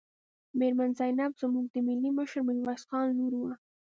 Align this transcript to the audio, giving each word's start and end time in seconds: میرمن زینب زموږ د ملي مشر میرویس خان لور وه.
میرمن 0.59 0.91
زینب 0.99 1.31
زموږ 1.41 1.65
د 1.71 1.75
ملي 1.87 2.11
مشر 2.17 2.39
میرویس 2.47 2.83
خان 2.89 3.05
لور 3.17 3.33
وه. 3.41 3.53